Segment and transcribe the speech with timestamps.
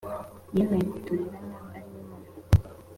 [0.55, 2.29] Yemeye kuturera nkaho ariwe mama